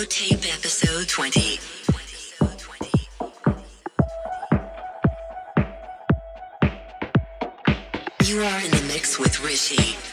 [0.00, 1.60] Tape Episode 20.
[8.24, 10.11] You are in the mix with Rishe.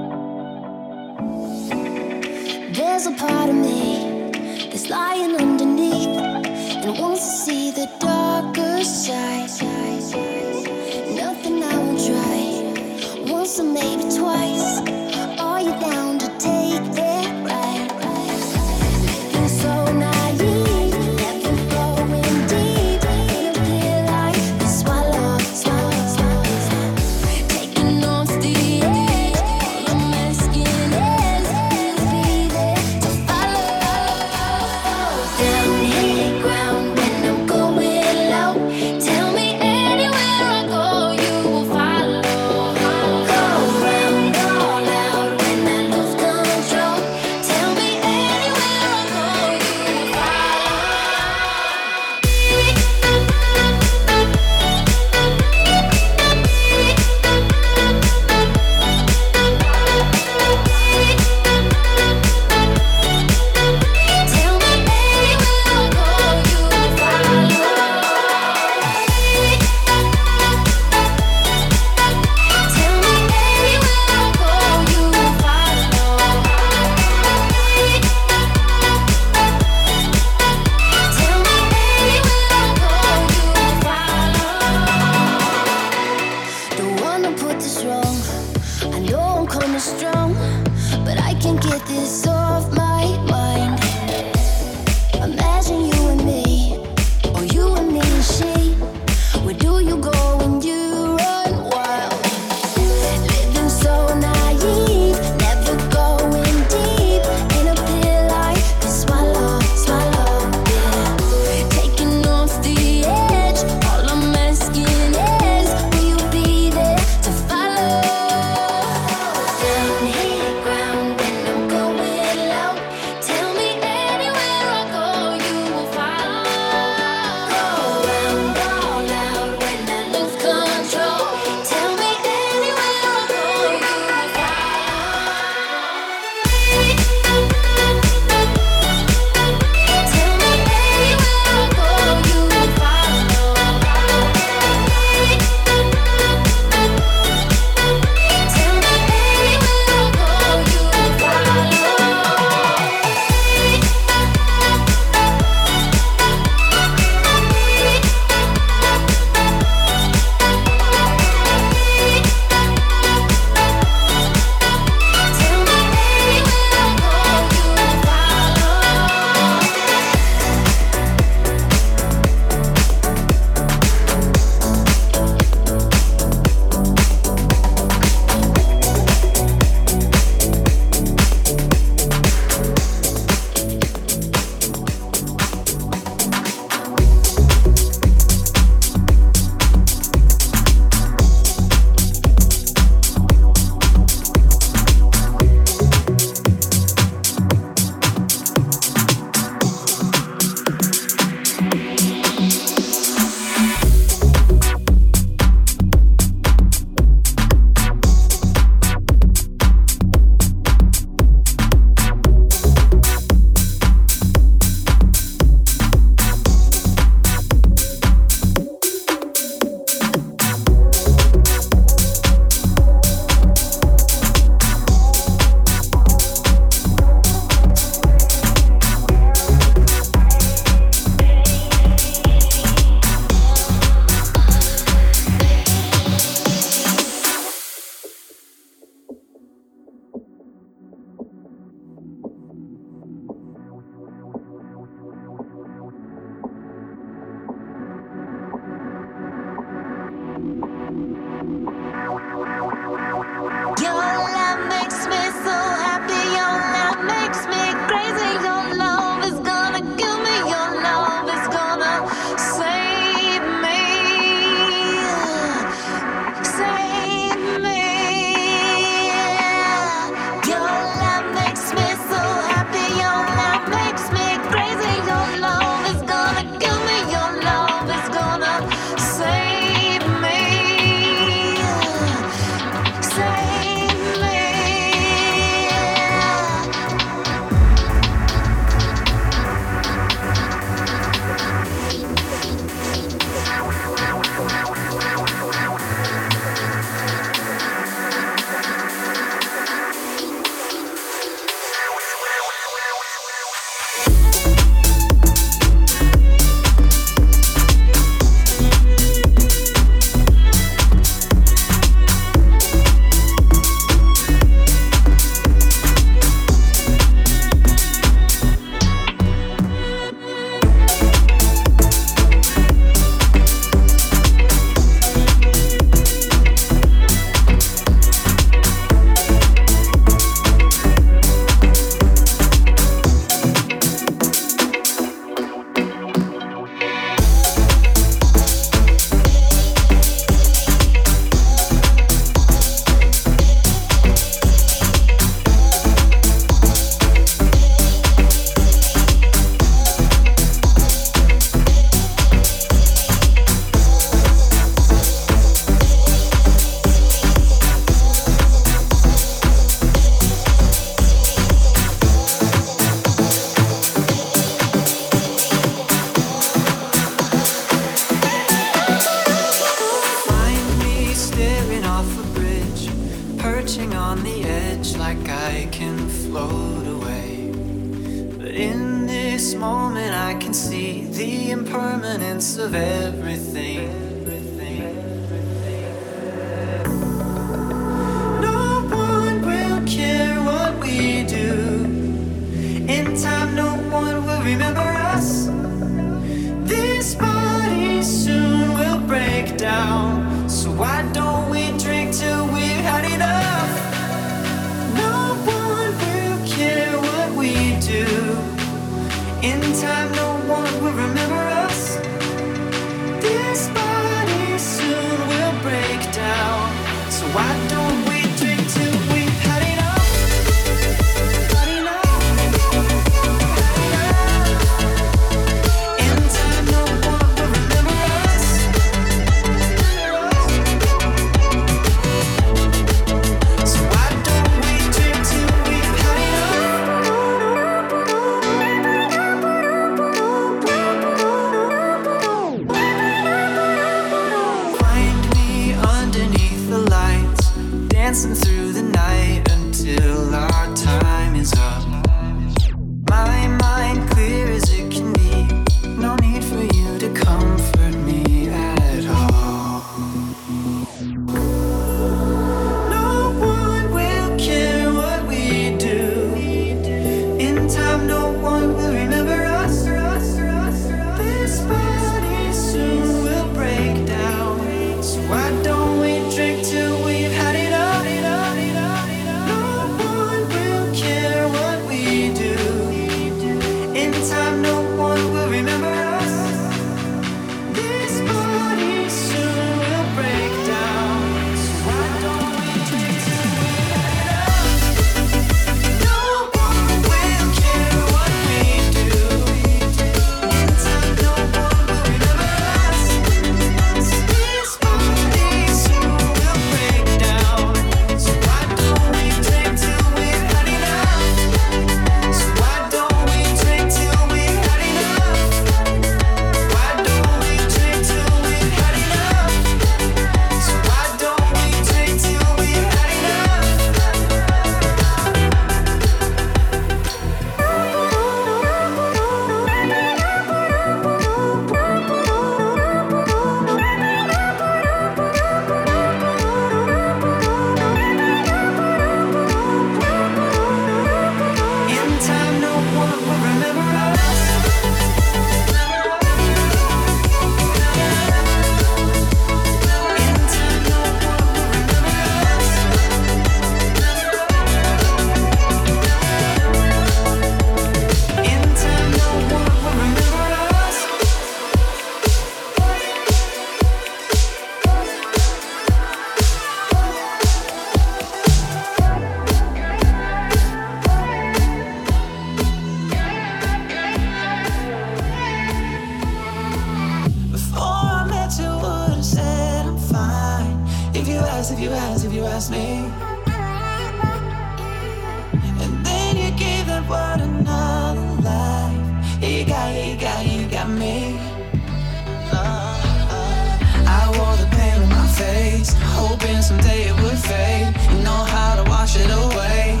[596.64, 597.94] someday it would fade.
[598.10, 600.00] You know how to wash it away.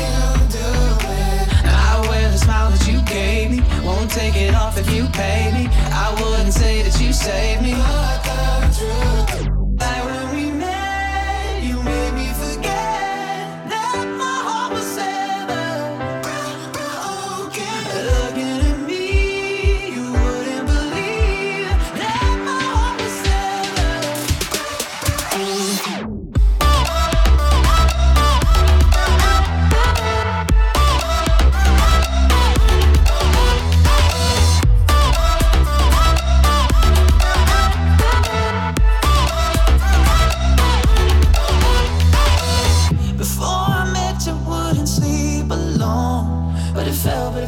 [0.00, 0.24] You
[0.56, 0.68] do.
[1.88, 3.60] I wear the smile that you gave me.
[3.84, 5.55] Won't take it off if you pay me.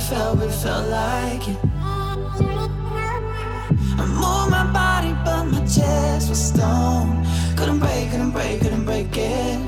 [0.08, 1.58] felt but felt like it.
[4.00, 7.26] I moved my body, but my chest was stone.
[7.56, 9.58] Couldn't break, couldn't break, couldn't break it.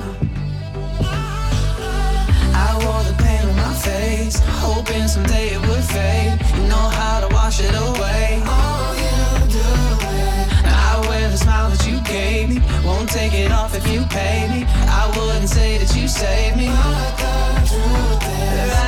[2.65, 6.33] I wore the pain on my face, hoping someday it would fade.
[6.55, 8.41] You know how to wash it away.
[8.43, 9.69] Oh, you do
[10.09, 10.47] it.
[10.65, 12.61] I wear the smile that you gave me.
[12.83, 14.65] Won't take it off if you pay me.
[15.01, 16.67] I wouldn't say that you saved me.
[16.67, 18.23] But the truth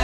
[0.00, 0.03] is.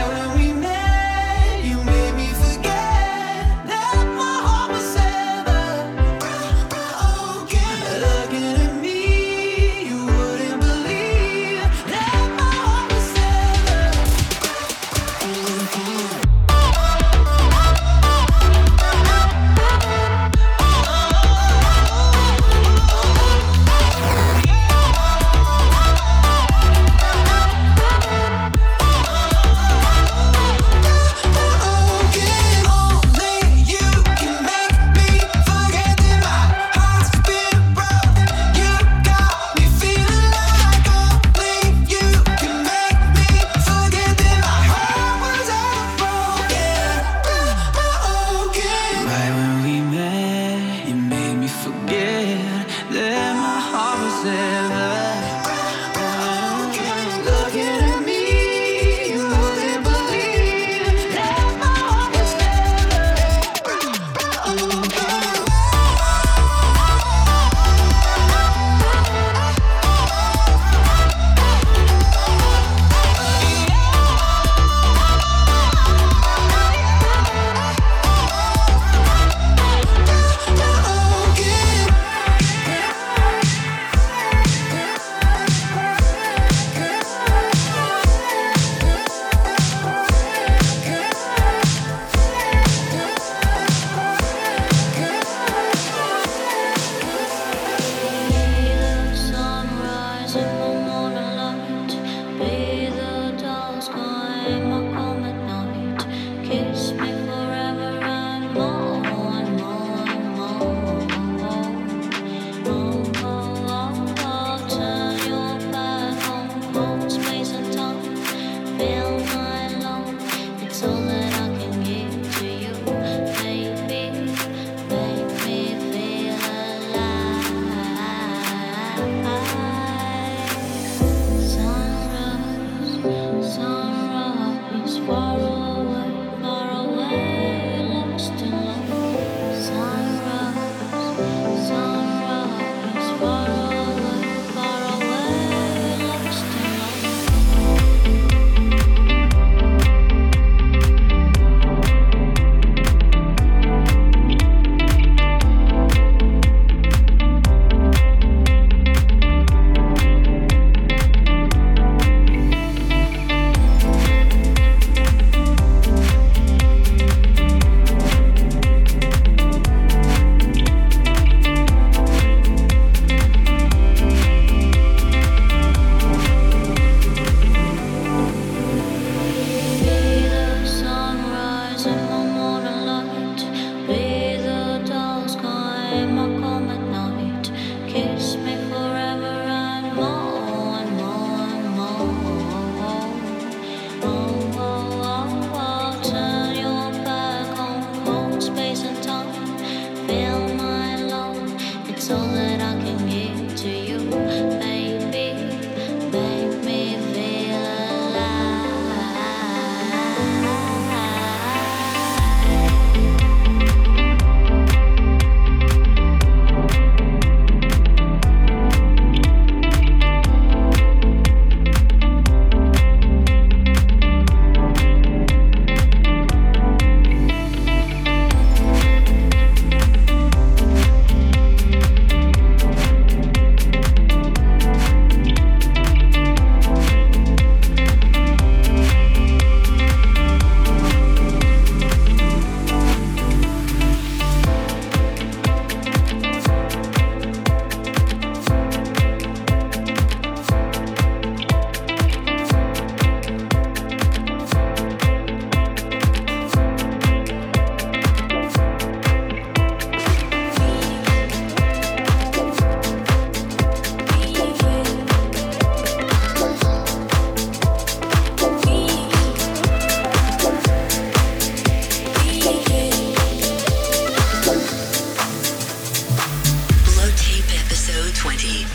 [278.13, 278.65] 2020.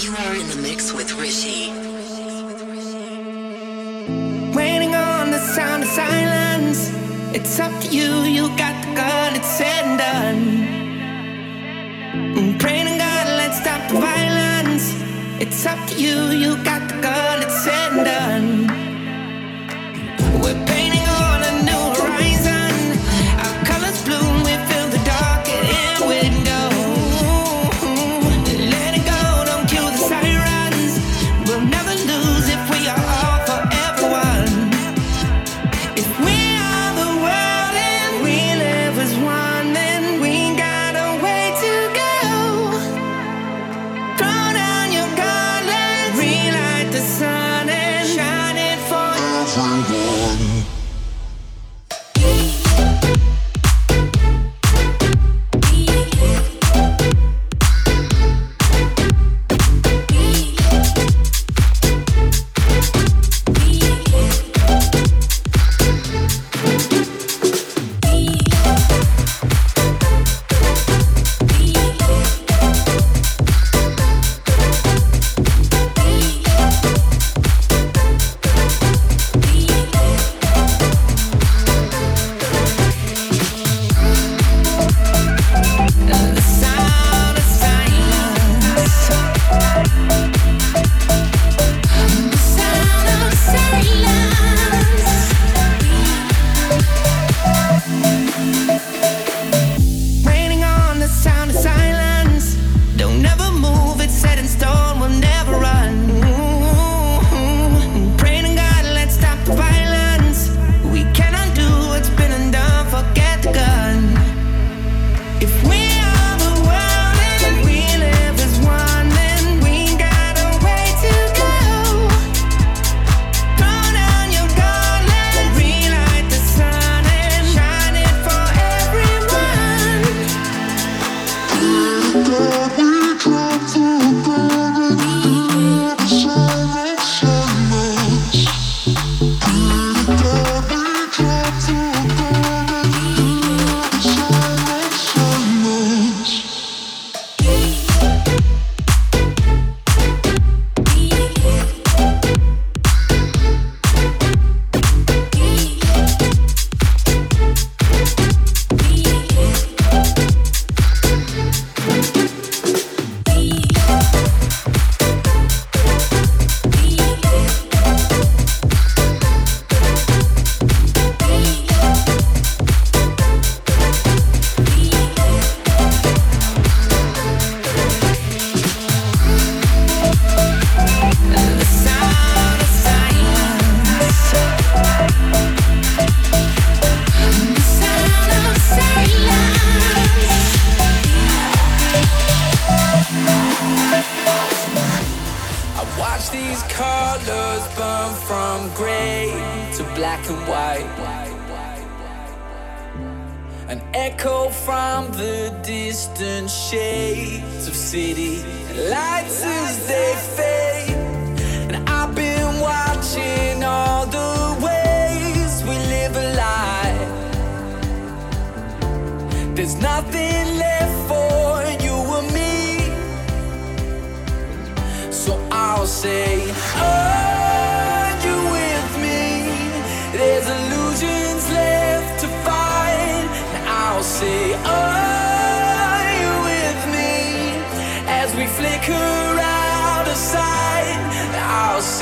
[0.00, 1.68] You are in the mix with Rishe.
[4.54, 6.90] Waiting on the sound of silence.
[7.34, 10.42] It's up to you, you got the gun, it's said and done.
[12.36, 14.94] Mm, praying to God, let's stop the violence.
[15.40, 18.31] It's up to you, you got the gun, it's said and done.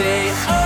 [0.01, 0.60] say, oh.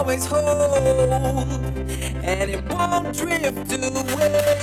[0.00, 1.52] always hold,
[2.24, 4.58] and it won't drift away.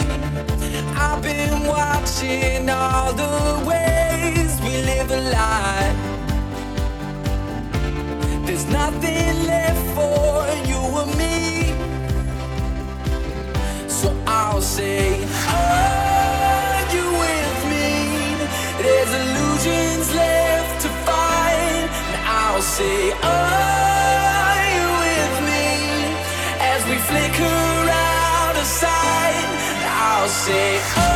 [0.98, 5.94] I've been watching all the ways we live a lie.
[8.48, 10.34] There's nothing left for
[10.70, 11.38] you and me,
[13.88, 15.24] so I'll say,
[15.62, 17.90] Are you with me?
[18.82, 23.97] There's illusions left to find, and I'll say, Oh.
[27.08, 29.48] Flicker out of sight,
[29.86, 31.07] I'll say,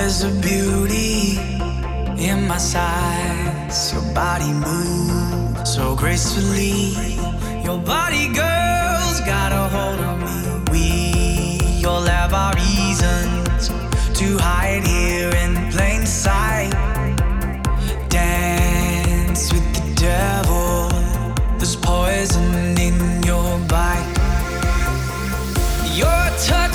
[0.00, 1.36] There's a beauty
[2.16, 3.92] in my size.
[3.92, 6.94] Your body moves so gracefully.
[7.62, 10.72] Your body, girl, got a hold on me.
[10.72, 13.68] We all have our reasons
[14.18, 16.72] to hide here in plain sight.
[18.08, 20.88] Dance with the devil.
[21.58, 24.16] There's poison in your bite.
[25.92, 26.69] Your touch.